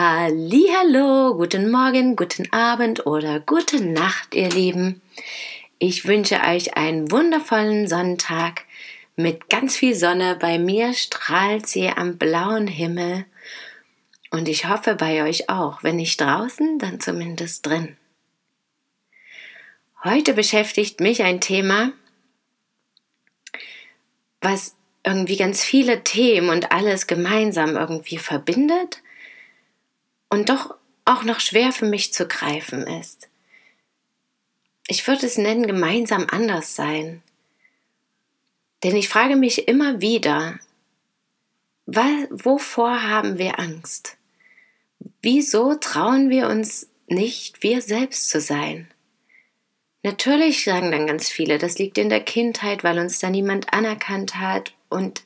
Hallo, 0.00 1.34
guten 1.34 1.72
Morgen, 1.72 2.14
guten 2.14 2.52
Abend 2.52 3.04
oder 3.04 3.40
gute 3.40 3.84
Nacht, 3.84 4.32
ihr 4.32 4.48
Lieben. 4.48 5.02
Ich 5.80 6.06
wünsche 6.06 6.40
euch 6.40 6.76
einen 6.76 7.10
wundervollen 7.10 7.88
Sonntag 7.88 8.64
mit 9.16 9.50
ganz 9.50 9.74
viel 9.74 9.96
Sonne. 9.96 10.36
Bei 10.40 10.60
mir 10.60 10.94
strahlt 10.94 11.66
sie 11.66 11.88
am 11.88 12.16
blauen 12.16 12.68
Himmel 12.68 13.24
und 14.30 14.46
ich 14.48 14.68
hoffe 14.68 14.94
bei 14.94 15.24
euch 15.24 15.50
auch. 15.50 15.82
Wenn 15.82 15.96
nicht 15.96 16.20
draußen, 16.20 16.78
dann 16.78 17.00
zumindest 17.00 17.66
drin. 17.66 17.96
Heute 20.04 20.32
beschäftigt 20.32 21.00
mich 21.00 21.24
ein 21.24 21.40
Thema, 21.40 21.90
was 24.40 24.76
irgendwie 25.02 25.38
ganz 25.38 25.64
viele 25.64 26.04
Themen 26.04 26.50
und 26.50 26.70
alles 26.70 27.08
gemeinsam 27.08 27.76
irgendwie 27.76 28.18
verbindet 28.18 29.02
und 30.30 30.48
doch 30.48 30.74
auch 31.04 31.22
noch 31.22 31.40
schwer 31.40 31.72
für 31.72 31.86
mich 31.86 32.12
zu 32.12 32.26
greifen 32.26 32.86
ist. 32.86 33.28
Ich 34.86 35.06
würde 35.06 35.26
es 35.26 35.38
nennen, 35.38 35.66
gemeinsam 35.66 36.26
anders 36.30 36.74
sein. 36.74 37.22
Denn 38.82 38.96
ich 38.96 39.08
frage 39.08 39.36
mich 39.36 39.68
immer 39.68 40.00
wieder, 40.00 40.58
wovor 41.86 43.02
haben 43.02 43.38
wir 43.38 43.58
Angst? 43.58 44.16
Wieso 45.20 45.74
trauen 45.74 46.30
wir 46.30 46.48
uns 46.48 46.88
nicht, 47.06 47.62
wir 47.62 47.82
selbst 47.82 48.28
zu 48.28 48.40
sein? 48.40 48.88
Natürlich 50.02 50.64
sagen 50.64 50.92
dann 50.92 51.06
ganz 51.06 51.28
viele, 51.28 51.58
das 51.58 51.78
liegt 51.78 51.98
in 51.98 52.08
der 52.08 52.22
Kindheit, 52.22 52.84
weil 52.84 52.98
uns 52.98 53.18
da 53.18 53.30
niemand 53.30 53.72
anerkannt 53.72 54.36
hat 54.36 54.72
und 54.88 55.22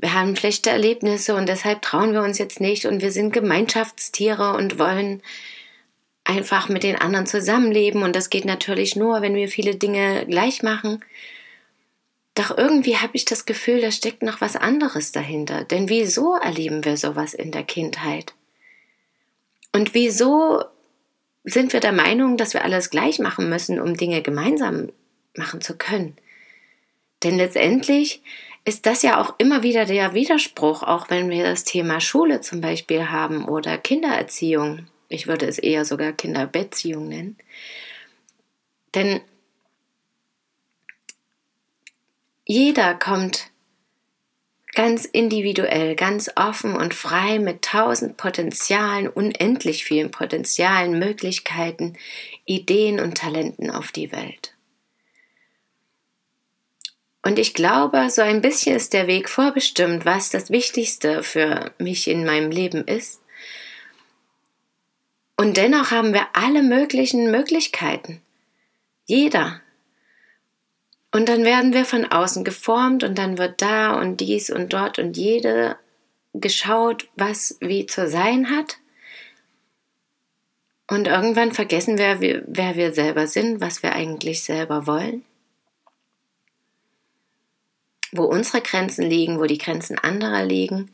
wir 0.00 0.14
haben 0.14 0.34
schlechte 0.34 0.70
Erlebnisse 0.70 1.34
und 1.34 1.48
deshalb 1.48 1.82
trauen 1.82 2.12
wir 2.14 2.22
uns 2.22 2.38
jetzt 2.38 2.60
nicht 2.60 2.86
und 2.86 3.02
wir 3.02 3.12
sind 3.12 3.32
Gemeinschaftstiere 3.32 4.54
und 4.54 4.78
wollen 4.78 5.22
einfach 6.24 6.68
mit 6.68 6.84
den 6.84 6.96
anderen 6.96 7.26
zusammenleben 7.26 8.02
und 8.02 8.16
das 8.16 8.30
geht 8.30 8.46
natürlich 8.46 8.96
nur, 8.96 9.20
wenn 9.20 9.34
wir 9.34 9.48
viele 9.48 9.74
Dinge 9.74 10.24
gleich 10.26 10.62
machen. 10.62 11.04
Doch 12.34 12.56
irgendwie 12.56 12.96
habe 12.96 13.14
ich 13.14 13.26
das 13.26 13.44
Gefühl, 13.44 13.82
da 13.82 13.90
steckt 13.90 14.22
noch 14.22 14.40
was 14.40 14.56
anderes 14.56 15.12
dahinter. 15.12 15.64
Denn 15.64 15.88
wieso 15.88 16.34
erleben 16.34 16.84
wir 16.84 16.96
sowas 16.96 17.34
in 17.34 17.50
der 17.50 17.64
Kindheit? 17.64 18.32
Und 19.72 19.92
wieso 19.92 20.64
sind 21.44 21.72
wir 21.72 21.80
der 21.80 21.92
Meinung, 21.92 22.36
dass 22.36 22.54
wir 22.54 22.64
alles 22.64 22.90
gleich 22.90 23.18
machen 23.18 23.50
müssen, 23.50 23.80
um 23.80 23.96
Dinge 23.96 24.22
gemeinsam 24.22 24.90
machen 25.36 25.60
zu 25.60 25.76
können? 25.76 26.16
Denn 27.22 27.36
letztendlich 27.36 28.22
ist 28.64 28.86
das 28.86 29.02
ja 29.02 29.20
auch 29.20 29.34
immer 29.38 29.62
wieder 29.62 29.84
der 29.84 30.14
Widerspruch, 30.14 30.82
auch 30.82 31.10
wenn 31.10 31.30
wir 31.30 31.44
das 31.44 31.64
Thema 31.64 32.00
Schule 32.00 32.40
zum 32.40 32.60
Beispiel 32.60 33.10
haben 33.10 33.46
oder 33.46 33.78
Kindererziehung. 33.78 34.86
Ich 35.08 35.26
würde 35.26 35.46
es 35.46 35.58
eher 35.58 35.84
sogar 35.84 36.12
Kinderbeziehung 36.12 37.08
nennen. 37.08 37.36
Denn 38.94 39.20
jeder 42.44 42.94
kommt 42.94 43.50
ganz 44.74 45.04
individuell, 45.04 45.96
ganz 45.96 46.30
offen 46.36 46.76
und 46.76 46.94
frei 46.94 47.38
mit 47.38 47.62
tausend 47.62 48.16
Potenzialen, 48.16 49.08
unendlich 49.08 49.84
vielen 49.84 50.10
Potenzialen, 50.10 50.98
Möglichkeiten, 50.98 51.96
Ideen 52.44 53.00
und 53.00 53.16
Talenten 53.16 53.70
auf 53.70 53.90
die 53.92 54.12
Welt. 54.12 54.54
Und 57.30 57.38
ich 57.38 57.54
glaube, 57.54 58.10
so 58.10 58.22
ein 58.22 58.40
bisschen 58.40 58.74
ist 58.74 58.92
der 58.92 59.06
Weg 59.06 59.28
vorbestimmt, 59.28 60.04
was 60.04 60.30
das 60.30 60.50
Wichtigste 60.50 61.22
für 61.22 61.70
mich 61.78 62.08
in 62.08 62.26
meinem 62.26 62.50
Leben 62.50 62.82
ist. 62.88 63.22
Und 65.36 65.56
dennoch 65.56 65.92
haben 65.92 66.12
wir 66.12 66.26
alle 66.32 66.64
möglichen 66.64 67.30
Möglichkeiten. 67.30 68.20
Jeder. 69.06 69.60
Und 71.12 71.28
dann 71.28 71.44
werden 71.44 71.72
wir 71.72 71.84
von 71.84 72.04
außen 72.04 72.42
geformt 72.42 73.04
und 73.04 73.16
dann 73.16 73.38
wird 73.38 73.62
da 73.62 73.92
und 73.92 74.16
dies 74.16 74.50
und 74.50 74.72
dort 74.72 74.98
und 74.98 75.16
jede 75.16 75.76
geschaut, 76.34 77.08
was 77.14 77.58
wie 77.60 77.86
zu 77.86 78.08
sein 78.08 78.50
hat. 78.50 78.78
Und 80.88 81.06
irgendwann 81.06 81.52
vergessen 81.52 81.96
wir, 81.96 82.42
wer 82.44 82.74
wir 82.74 82.92
selber 82.92 83.28
sind, 83.28 83.60
was 83.60 83.84
wir 83.84 83.92
eigentlich 83.92 84.42
selber 84.42 84.88
wollen 84.88 85.24
wo 88.12 88.24
unsere 88.24 88.60
Grenzen 88.60 89.08
liegen, 89.08 89.38
wo 89.38 89.44
die 89.44 89.58
Grenzen 89.58 89.98
anderer 89.98 90.44
liegen. 90.44 90.90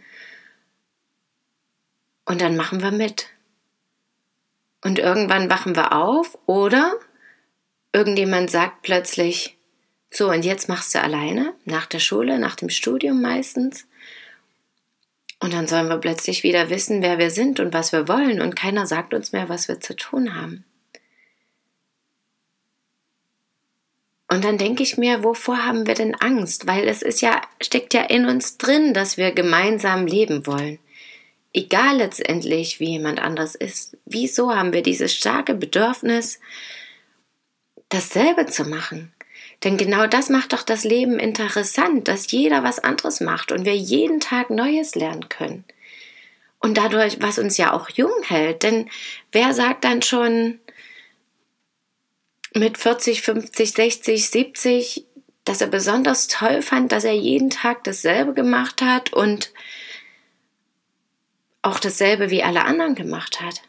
Und 2.25 2.41
dann 2.41 2.57
machen 2.57 2.83
wir 2.83 2.91
mit. 2.91 3.29
Und 4.85 4.99
irgendwann 4.99 5.49
wachen 5.51 5.75
wir 5.75 5.93
auf 5.93 6.39
oder 6.47 6.95
irgendjemand 7.93 8.51
sagt 8.51 8.83
plötzlich, 8.83 9.57
so 10.11 10.31
und 10.31 10.45
jetzt 10.45 10.69
machst 10.69 10.95
du 10.95 11.01
alleine, 11.01 11.55
nach 11.65 11.87
der 11.87 11.99
Schule, 11.99 12.39
nach 12.39 12.55
dem 12.55 12.69
Studium 12.69 13.23
meistens. 13.23 13.87
Und 15.41 15.53
dann 15.55 15.67
sollen 15.67 15.89
wir 15.89 15.99
plötzlich 15.99 16.43
wieder 16.43 16.71
wissen, 16.71 17.03
wer 17.03 17.19
wir 17.19 17.31
sind 17.31 17.59
und 17.61 17.73
was 17.73 17.93
wir 17.93 18.07
wollen 18.07 18.41
und 18.41 18.55
keiner 18.55 18.87
sagt 18.87 19.15
uns 19.15 19.33
mehr, 19.33 19.49
was 19.49 19.69
wir 19.69 19.81
zu 19.81 19.97
tun 19.97 20.35
haben. 20.35 20.66
Und 24.29 24.45
dann 24.45 24.59
denke 24.59 24.83
ich 24.83 24.99
mir, 24.99 25.23
wovor 25.23 25.65
haben 25.65 25.87
wir 25.87 25.95
denn 25.95 26.15
Angst? 26.17 26.67
Weil 26.67 26.89
es 26.89 27.03
ist 27.03 27.21
ja, 27.21 27.41
steckt 27.61 27.95
ja 27.95 28.03
in 28.03 28.27
uns 28.27 28.59
drin, 28.59 28.93
dass 28.93 29.17
wir 29.17 29.31
gemeinsam 29.33 30.07
leben 30.07 30.47
wollen. 30.47 30.79
Egal 31.53 31.99
letztendlich, 31.99 32.81
wie 32.81 32.91
jemand 32.91 33.21
anders 33.21 33.55
ist. 33.55 33.97
Wieso 34.05 34.55
haben 34.55 34.73
wir 34.73 34.83
dieses 34.83 35.15
starke 35.15 35.55
Bedürfnis, 35.55 36.41
dasselbe 37.89 38.47
zu 38.47 38.65
machen? 38.65 39.13
Denn 39.65 39.77
genau 39.77 40.07
das 40.07 40.29
macht 40.29 40.53
doch 40.53 40.63
das 40.63 40.85
Leben 40.85 41.19
interessant, 41.19 42.09
dass 42.09 42.31
jeder 42.31 42.63
was 42.63 42.79
anderes 42.79 43.21
macht 43.21 43.53
und 43.53 43.65
wir 43.65 43.77
jeden 43.77 44.21
Tag 44.21 44.51
Neues 44.51 44.95
lernen 44.95 45.29
können. 45.29 45.65
Und 46.59 46.77
dadurch, 46.77 47.23
was 47.23 47.39
uns 47.39 47.57
ja 47.57 47.73
auch 47.73 47.89
jung 47.91 48.13
hält. 48.25 48.63
Denn 48.63 48.91
wer 49.33 49.55
sagt 49.55 49.85
dann 49.85 50.03
schon, 50.03 50.59
mit 52.57 52.79
40, 52.79 53.23
50, 53.23 53.73
60, 53.73 54.31
70, 54.31 55.07
dass 55.45 55.61
er 55.61 55.69
besonders 55.69 56.27
toll 56.29 56.63
fand, 56.63 56.93
dass 56.93 57.05
er 57.05 57.15
jeden 57.15 57.51
Tag 57.51 57.85
dasselbe 57.85 58.35
gemacht 58.35 58.83
hat 58.83 59.13
und 59.13 59.53
auch 61.63 61.79
dasselbe 61.79 62.31
wie 62.31 62.43
alle 62.43 62.65
anderen 62.65 62.95
gemacht 62.95 63.41
hat. 63.41 63.63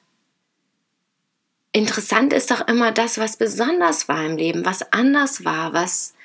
Interessant 1.72 2.34
ist 2.34 2.50
doch 2.50 2.68
immer 2.68 2.92
das, 2.92 3.20
was 3.20 3.38
besonders 3.38 4.08
war 4.08 4.26
im 4.26 4.38
Leben, 4.38 4.66
was 4.66 4.92
anders 4.92 5.46
war, 5.46 5.74
was 5.74 6.16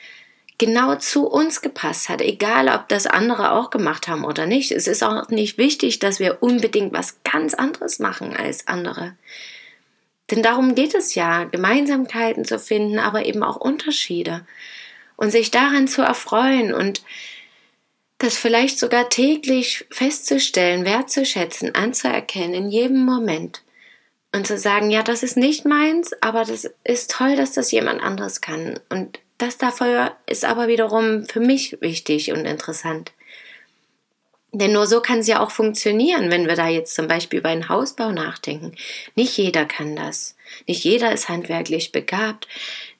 genau 0.56 0.94
zu 0.94 1.26
uns 1.26 1.60
gepasst 1.60 2.08
hat, 2.08 2.20
egal 2.20 2.68
ob 2.68 2.88
das 2.88 3.06
andere 3.06 3.52
auch 3.52 3.70
gemacht 3.70 4.08
haben 4.08 4.24
oder 4.24 4.46
nicht. 4.46 4.70
Es 4.70 4.86
ist 4.86 5.02
auch 5.02 5.28
nicht 5.28 5.58
wichtig, 5.58 5.98
dass 5.98 6.20
wir 6.20 6.42
unbedingt 6.42 6.92
was 6.92 7.22
ganz 7.24 7.52
anderes 7.52 7.98
machen 7.98 8.34
als 8.34 8.66
andere. 8.68 9.16
Denn 10.32 10.42
darum 10.42 10.74
geht 10.74 10.94
es 10.94 11.14
ja, 11.14 11.44
Gemeinsamkeiten 11.44 12.46
zu 12.46 12.58
finden, 12.58 12.98
aber 12.98 13.26
eben 13.26 13.42
auch 13.42 13.56
Unterschiede. 13.56 14.46
Und 15.16 15.30
sich 15.30 15.50
daran 15.50 15.88
zu 15.88 16.00
erfreuen 16.00 16.72
und 16.72 17.02
das 18.16 18.38
vielleicht 18.38 18.78
sogar 18.78 19.10
täglich 19.10 19.84
festzustellen, 19.90 20.86
wertzuschätzen, 20.86 21.74
anzuerkennen 21.74 22.54
in 22.54 22.70
jedem 22.70 23.04
Moment. 23.04 23.62
Und 24.34 24.46
zu 24.46 24.56
sagen, 24.56 24.90
ja, 24.90 25.02
das 25.02 25.22
ist 25.22 25.36
nicht 25.36 25.66
meins, 25.66 26.14
aber 26.22 26.46
das 26.46 26.70
ist 26.82 27.10
toll, 27.10 27.36
dass 27.36 27.52
das 27.52 27.70
jemand 27.70 28.02
anderes 28.02 28.40
kann. 28.40 28.80
Und 28.88 29.20
das 29.36 29.58
dafür 29.58 30.16
ist 30.24 30.46
aber 30.46 30.66
wiederum 30.66 31.26
für 31.26 31.40
mich 31.40 31.76
wichtig 31.82 32.32
und 32.32 32.46
interessant. 32.46 33.12
Denn 34.54 34.72
nur 34.72 34.86
so 34.86 35.00
kann 35.00 35.20
es 35.20 35.26
ja 35.26 35.40
auch 35.40 35.50
funktionieren, 35.50 36.30
wenn 36.30 36.46
wir 36.46 36.56
da 36.56 36.68
jetzt 36.68 36.94
zum 36.94 37.08
Beispiel 37.08 37.38
über 37.38 37.48
einen 37.48 37.70
Hausbau 37.70 38.12
nachdenken. 38.12 38.74
Nicht 39.14 39.38
jeder 39.38 39.64
kann 39.64 39.96
das. 39.96 40.36
Nicht 40.66 40.84
jeder 40.84 41.10
ist 41.12 41.30
handwerklich 41.30 41.90
begabt. 41.90 42.46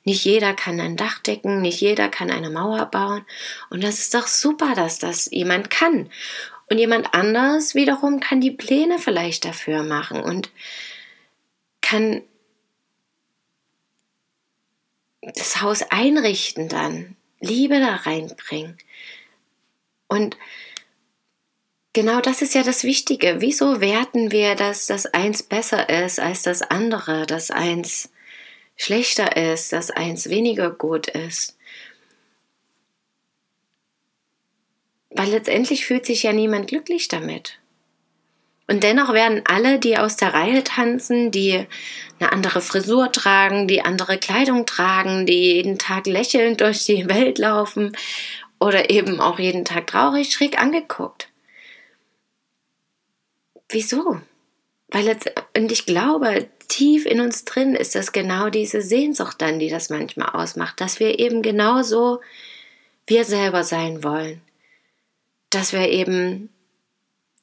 Nicht 0.03 0.25
jeder 0.25 0.55
kann 0.55 0.81
ein 0.81 0.97
Dach 0.97 1.19
decken. 1.19 1.61
Nicht 1.61 1.83
jeder 1.83 2.09
kann 2.09 2.31
eine 2.31 2.49
Mauer 2.49 2.87
bauen. 2.87 3.27
Und 3.69 3.85
das 3.85 3.99
ist 3.99 4.15
doch 4.15 4.29
super, 4.29 4.75
dass 4.75 4.99
das 4.99 5.31
jemand 5.31 5.69
kann. 5.69 6.11
Und 6.71 6.79
jemand 6.79 7.13
anders 7.13 7.75
wiederum 7.75 8.21
kann 8.21 8.41
die 8.41 8.51
Pläne 8.51 8.99
vielleicht 8.99 9.45
dafür 9.45 9.83
machen 9.83 10.23
und 10.23 10.51
kann 11.83 12.23
das 15.21 15.61
Haus 15.61 15.83
einrichten 15.83 16.71
dann, 16.71 17.15
Liebe 17.41 17.79
da 17.79 17.97
reinbringen. 17.97 18.79
Und 20.09 20.39
genau 21.93 22.21
das 22.21 22.43
ist 22.43 22.55
ja 22.55 22.63
das 22.63 22.85
Wichtige. 22.85 23.37
Wieso 23.41 23.81
werten 23.81 24.31
wir, 24.33 24.55
dass 24.55 24.87
das 24.87 25.07
eins 25.07 25.43
besser 25.43 25.89
ist 25.89 26.21
als 26.21 26.43
das 26.43 26.63
andere, 26.63 27.27
dass 27.27 27.51
eins 27.51 28.13
schlechter 28.77 29.37
ist, 29.37 29.73
dass 29.73 29.91
eins 29.91 30.29
weniger 30.29 30.71
gut 30.71 31.09
ist? 31.09 31.57
Weil 35.11 35.29
letztendlich 35.29 35.85
fühlt 35.85 36.07
sich 36.07 36.23
ja 36.23 36.33
niemand 36.33 36.69
glücklich 36.69 37.09
damit. 37.09 37.59
Und 38.69 38.83
dennoch 38.83 39.13
werden 39.13 39.43
alle, 39.45 39.79
die 39.79 39.99
aus 39.99 40.17
der 40.17 40.33
Reihe 40.33 40.65
tanzen, 40.65 41.31
die 41.31 41.67
eine 42.19 42.33
andere 42.33 42.63
Frisur 42.63 43.13
tragen, 43.13 43.69
die 43.69 43.83
andere 43.83 44.17
Kleidung 44.17 44.65
tragen, 44.65 45.27
die 45.27 45.55
jeden 45.55 45.79
Tag 45.79 46.07
lächelnd 46.07 46.61
durch 46.63 46.87
die 46.87 47.09
Welt 47.09 47.39
laufen 47.39 47.95
oder 48.61 48.89
eben 48.89 49.21
auch 49.21 49.39
jeden 49.39 49.65
Tag 49.65 49.89
traurig 49.89 50.33
schräg 50.33 50.59
angeguckt. 50.59 51.32
Wieso? 53.73 54.21
Weil 54.89 55.07
jetzt, 55.07 55.31
und 55.57 55.73
ich 55.73 55.87
glaube, 55.87 56.49
tief 56.69 57.07
in 57.07 57.21
uns 57.21 57.45
drin 57.45 57.75
ist 57.75 57.95
das 57.95 58.13
genau 58.13 58.51
diese 58.51 58.83
Sehnsucht 58.83 59.41
dann, 59.41 59.59
die 59.59 59.71
das 59.71 59.91
manchmal 59.91 60.29
ausmacht, 60.31 60.81
dass 60.81 61.01
wir 61.01 61.19
eben 61.19 61.43
genauso 61.43 62.21
wir 63.07 63.25
selber 63.25 63.65
sein 63.65 64.05
wollen. 64.05 64.41
Dass 65.51 65.73
wir 65.73 65.89
eben 65.89 66.51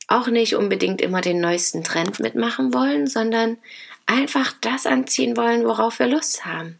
auch 0.07 0.27
nicht 0.27 0.55
unbedingt 0.55 1.01
immer 1.01 1.21
den 1.21 1.41
neuesten 1.41 1.83
Trend 1.83 2.19
mitmachen 2.19 2.73
wollen, 2.73 3.07
sondern 3.07 3.57
einfach 4.05 4.53
das 4.61 4.85
anziehen 4.85 5.37
wollen, 5.37 5.65
worauf 5.65 5.99
wir 5.99 6.07
Lust 6.07 6.45
haben. 6.45 6.79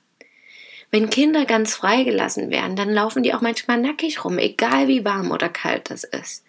Wenn 0.92 1.12
Kinder 1.12 1.46
ganz 1.46 1.76
freigelassen 1.76 2.50
werden, 2.50 2.76
dann 2.76 2.90
laufen 2.90 3.22
die 3.22 3.34
auch 3.36 3.42
manchmal 3.42 3.80
nackig 3.80 4.24
rum, 4.24 4.40
egal 4.40 4.88
wie 4.88 5.06
warm 5.06 5.30
oder 5.30 5.50
kalt 5.50 5.92
das 5.92 6.04
ist. 6.04 6.44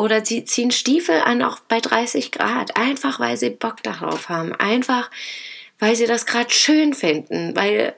Oder 0.00 0.24
sie 0.24 0.46
ziehen 0.46 0.70
Stiefel 0.70 1.20
an, 1.20 1.42
auch 1.42 1.60
bei 1.60 1.78
30 1.78 2.32
Grad, 2.32 2.74
einfach 2.74 3.20
weil 3.20 3.36
sie 3.36 3.50
Bock 3.50 3.82
darauf 3.82 4.30
haben, 4.30 4.54
einfach 4.54 5.10
weil 5.78 5.94
sie 5.94 6.06
das 6.06 6.24
gerade 6.24 6.48
schön 6.48 6.94
finden, 6.94 7.54
weil 7.54 7.94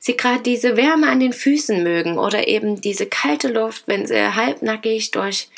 sie 0.00 0.16
gerade 0.16 0.42
diese 0.42 0.76
Wärme 0.76 1.08
an 1.08 1.20
den 1.20 1.32
Füßen 1.32 1.84
mögen 1.84 2.18
oder 2.18 2.48
eben 2.48 2.80
diese 2.80 3.06
kalte 3.06 3.46
Luft, 3.46 3.84
wenn 3.86 4.08
sie 4.08 4.34
halbnackig 4.34 5.12
durch 5.12 5.48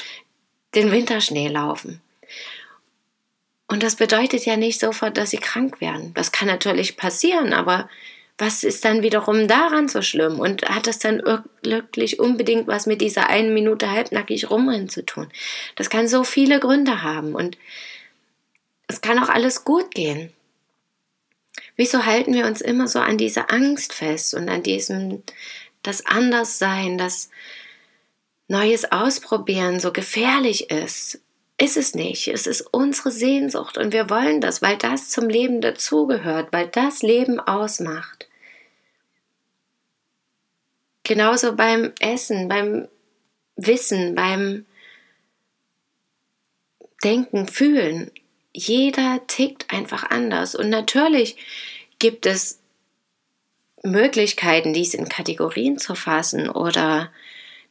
den 0.74 0.92
Winterschnee 0.92 1.48
laufen. 1.48 2.02
Und 3.66 3.82
das 3.82 3.96
bedeutet 3.96 4.44
ja 4.44 4.58
nicht 4.58 4.80
sofort, 4.80 5.16
dass 5.16 5.30
sie 5.30 5.38
krank 5.38 5.80
werden. 5.80 6.12
Das 6.12 6.32
kann 6.32 6.48
natürlich 6.48 6.98
passieren, 6.98 7.54
aber 7.54 7.88
was 8.38 8.62
ist 8.62 8.84
dann 8.84 9.02
wiederum 9.02 9.48
daran 9.48 9.88
so 9.88 10.00
schlimm? 10.00 10.38
Und 10.38 10.62
hat 10.68 10.86
das 10.86 11.00
dann 11.00 11.20
wirklich 11.62 12.20
unbedingt 12.20 12.68
was 12.68 12.86
mit 12.86 13.00
dieser 13.00 13.28
einen 13.28 13.52
Minute 13.52 13.90
halbnackig 13.90 14.48
rumrennen 14.48 14.88
zu 14.88 15.04
tun? 15.04 15.28
Das 15.74 15.90
kann 15.90 16.06
so 16.06 16.22
viele 16.22 16.60
Gründe 16.60 17.02
haben 17.02 17.34
und 17.34 17.58
es 18.86 19.00
kann 19.00 19.18
auch 19.18 19.28
alles 19.28 19.64
gut 19.64 19.92
gehen. 19.92 20.32
Wieso 21.76 22.06
halten 22.06 22.32
wir 22.32 22.46
uns 22.46 22.60
immer 22.60 22.86
so 22.86 23.00
an 23.00 23.18
diese 23.18 23.50
Angst 23.50 23.92
fest 23.92 24.34
und 24.34 24.48
an 24.48 24.62
diesem, 24.62 25.22
das 25.82 26.06
Anderssein, 26.06 26.96
das 26.96 27.30
Neues 28.46 28.90
ausprobieren 28.90 29.80
so 29.80 29.92
gefährlich 29.92 30.70
ist? 30.70 31.20
Ist 31.60 31.76
es 31.76 31.96
nicht. 31.96 32.28
Es 32.28 32.46
ist 32.46 32.60
unsere 32.70 33.10
Sehnsucht 33.10 33.78
und 33.78 33.92
wir 33.92 34.08
wollen 34.08 34.40
das, 34.40 34.62
weil 34.62 34.76
das 34.76 35.10
zum 35.10 35.28
Leben 35.28 35.60
dazugehört, 35.60 36.52
weil 36.52 36.68
das 36.68 37.02
Leben 37.02 37.40
ausmacht. 37.40 38.27
Genauso 41.08 41.56
beim 41.56 41.92
Essen, 42.00 42.48
beim 42.48 42.86
Wissen, 43.56 44.14
beim 44.14 44.66
Denken, 47.02 47.48
Fühlen. 47.48 48.10
Jeder 48.52 49.26
tickt 49.26 49.72
einfach 49.72 50.10
anders. 50.10 50.54
Und 50.54 50.68
natürlich 50.68 51.38
gibt 51.98 52.26
es 52.26 52.60
Möglichkeiten, 53.82 54.74
dies 54.74 54.92
in 54.92 55.08
Kategorien 55.08 55.78
zu 55.78 55.94
fassen 55.94 56.50
oder 56.50 57.10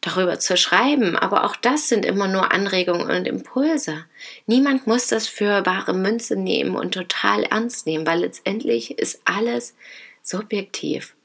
darüber 0.02 0.40
zu 0.40 0.58
schreiben, 0.58 1.16
aber 1.16 1.44
auch 1.44 1.56
das 1.56 1.90
sind 1.90 2.06
immer 2.06 2.28
nur 2.28 2.52
Anregungen 2.52 3.12
und 3.12 3.28
Impulse. 3.28 4.06
Niemand 4.48 4.88
muss 4.88 5.10
das 5.10 5.28
für 5.28 5.64
wahre 5.64 5.94
Münze 5.94 6.36
nehmen 6.36 6.76
und 6.76 6.96
total 6.96 7.44
ernst 7.44 7.86
nehmen, 7.86 8.08
weil 8.08 8.22
letztendlich 8.22 8.98
ist 8.98 9.22
alles 9.26 9.76
subjektiv. 10.24 11.17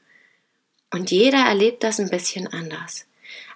Und 0.93 1.09
jeder 1.09 1.39
erlebt 1.39 1.83
das 1.83 1.99
ein 1.99 2.09
bisschen 2.09 2.47
anders. 2.47 3.05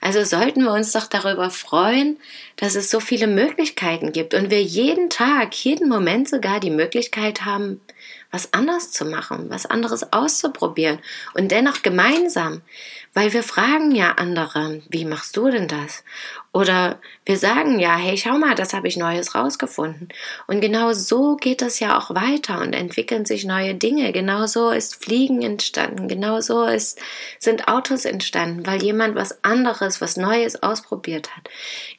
Also 0.01 0.23
sollten 0.23 0.63
wir 0.63 0.71
uns 0.71 0.91
doch 0.91 1.07
darüber 1.07 1.49
freuen, 1.49 2.19
dass 2.55 2.75
es 2.75 2.89
so 2.89 2.99
viele 2.99 3.27
Möglichkeiten 3.27 4.11
gibt 4.11 4.33
und 4.33 4.49
wir 4.49 4.61
jeden 4.61 5.09
Tag, 5.09 5.53
jeden 5.55 5.89
Moment 5.89 6.29
sogar 6.29 6.59
die 6.59 6.71
Möglichkeit 6.71 7.45
haben, 7.45 7.81
was 8.31 8.53
anders 8.53 8.91
zu 8.91 9.05
machen, 9.05 9.49
was 9.49 9.65
anderes 9.65 10.11
auszuprobieren 10.13 10.99
und 11.33 11.51
dennoch 11.51 11.81
gemeinsam. 11.81 12.61
Weil 13.13 13.33
wir 13.33 13.41
fragen 13.41 13.95
ja 13.95 14.11
andere, 14.11 14.83
wie 14.89 15.05
machst 15.05 15.35
du 15.37 15.49
denn 15.49 15.67
das? 15.67 16.03
Oder 16.53 16.99
wir 17.25 17.37
sagen 17.37 17.79
ja, 17.79 17.95
hey, 17.95 18.17
schau 18.17 18.37
mal, 18.37 18.53
das 18.53 18.73
habe 18.73 18.87
ich 18.87 18.95
Neues 18.95 19.33
rausgefunden. 19.33 20.09
Und 20.45 20.61
genau 20.61 20.93
so 20.93 21.35
geht 21.35 21.61
es 21.63 21.79
ja 21.79 21.97
auch 21.97 22.13
weiter 22.13 22.61
und 22.61 22.73
entwickeln 22.73 23.25
sich 23.25 23.45
neue 23.45 23.73
Dinge. 23.73 24.11
Genau 24.11 24.45
so 24.45 24.69
ist 24.69 25.03
Fliegen 25.03 25.41
entstanden. 25.41 26.07
Genau 26.07 26.41
so 26.41 26.65
ist, 26.65 26.99
sind 27.39 27.67
Autos 27.67 28.05
entstanden, 28.05 28.67
weil 28.67 28.83
jemand 28.83 29.15
was 29.15 29.43
anderes, 29.43 29.86
was 30.01 30.17
Neues 30.17 30.61
ausprobiert 30.61 31.35
hat. 31.35 31.49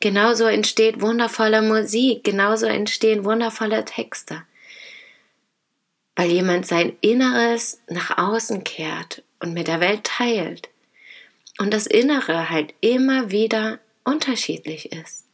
Genauso 0.01 0.45
entsteht 0.45 1.01
wundervolle 1.01 1.63
Musik. 1.63 2.25
Genauso 2.25 2.67
entstehen 2.67 3.25
wundervolle 3.25 3.85
Texte. 3.85 4.43
Weil 6.17 6.31
jemand 6.31 6.67
sein 6.67 6.97
Inneres 7.01 7.81
nach 7.89 8.19
außen 8.19 8.65
kehrt 8.65 9.23
und 9.41 9.55
mit 9.55 9.69
der 9.69 9.81
Welt 9.81 10.05
teilt 10.05 10.69
und 11.59 11.73
das 11.73 11.87
Innere 11.87 12.51
halt 12.51 12.75
immer 12.81 13.31
wieder 13.31 13.79
unterschiedlich 14.05 14.93
ist. 14.93 15.27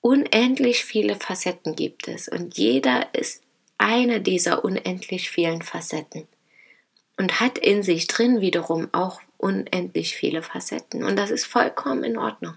Unendlich 0.00 0.84
viele 0.84 1.16
Facetten 1.16 1.76
gibt 1.76 2.08
es 2.08 2.28
und 2.28 2.56
jeder 2.56 3.14
ist 3.14 3.42
eine 3.76 4.20
dieser 4.20 4.64
unendlich 4.64 5.30
vielen 5.30 5.62
Facetten 5.62 6.26
und 7.20 7.38
hat 7.38 7.58
in 7.58 7.82
sich 7.82 8.06
drin 8.06 8.40
wiederum 8.40 8.88
auch 8.92 9.20
unendlich 9.36 10.16
viele 10.16 10.42
Facetten 10.42 11.04
und 11.04 11.16
das 11.16 11.30
ist 11.30 11.44
vollkommen 11.44 12.02
in 12.02 12.16
Ordnung 12.16 12.54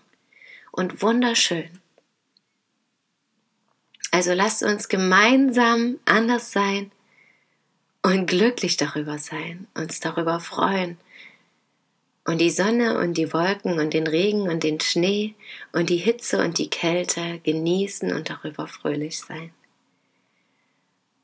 und 0.72 1.02
wunderschön. 1.02 1.70
Also 4.12 4.32
lasst 4.34 4.64
uns 4.64 4.88
gemeinsam 4.88 6.00
anders 6.06 6.54
sein 6.54 6.94
und 8.04 8.26
glücklich 8.26 8.78
darüber 8.78 9.20
sein, 9.20 9.68
uns 9.74 10.00
darüber 10.00 10.40
freuen 10.40 10.98
und 12.24 12.40
die 12.40 12.50
Sonne 12.50 12.98
und 13.00 13.18
die 13.18 13.34
Wolken 13.34 13.82
und 13.82 13.94
den 13.94 14.08
Regen 14.08 14.44
und 14.44 14.64
den 14.64 14.80
Schnee 14.80 15.36
und 15.74 15.90
die 15.90 15.98
Hitze 15.98 16.42
und 16.42 16.58
die 16.58 16.70
Kälte 16.70 17.42
genießen 17.44 18.14
und 18.14 18.30
darüber 18.30 18.68
fröhlich 18.68 19.20
sein. 19.20 19.52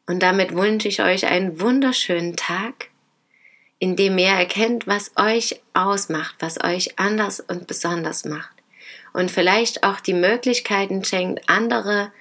Und 0.07 0.23
damit 0.23 0.53
wünsche 0.53 0.89
ich 0.89 1.01
euch 1.01 1.27
einen 1.27 1.61
wunderschönen 1.61 2.35
Tag, 2.35 2.89
in 3.79 3.95
dem 3.95 4.17
ihr 4.17 4.27
erkennt, 4.27 4.87
was 4.87 5.11
euch 5.15 5.61
ausmacht, 5.73 6.35
was 6.39 6.63
euch 6.63 6.99
anders 6.99 7.39
und 7.39 7.67
besonders 7.67 8.25
macht. 8.25 8.55
Und 9.13 9.31
vielleicht 9.31 9.83
auch 9.83 9.99
die 9.99 10.13
Möglichkeiten 10.13 11.03
schenkt, 11.03 11.49
andere 11.49 12.11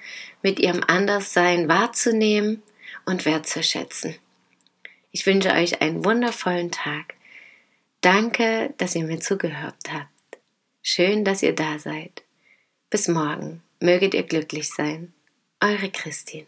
mit 0.41 0.59
ihrem 0.59 0.83
Anderssein 0.87 1.67
wahrzunehmen 1.67 2.63
und 3.05 3.25
wertzuschätzen. 3.25 4.15
Ich 5.11 5.25
wünsche 5.25 5.51
euch 5.51 5.81
einen 5.81 6.05
wundervollen 6.05 6.71
Tag. 6.71 7.15
Danke, 8.01 8.73
dass 8.77 8.95
ihr 8.95 9.03
mir 9.03 9.19
zugehört 9.19 9.91
habt. 9.91 10.07
Schön, 10.81 11.25
dass 11.25 11.43
ihr 11.43 11.53
da 11.53 11.77
seid. 11.77 12.23
Bis 12.89 13.07
morgen. 13.07 13.61
Möget 13.81 14.13
ihr 14.13 14.23
glücklich 14.23 14.69
sein. 14.69 15.13
Eure 15.59 15.89
Christine. 15.89 16.47